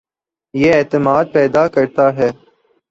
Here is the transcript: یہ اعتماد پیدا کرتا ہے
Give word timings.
یہ 0.53 0.71
اعتماد 0.73 1.25
پیدا 1.33 1.67
کرتا 1.67 2.05
ہے 2.15 2.29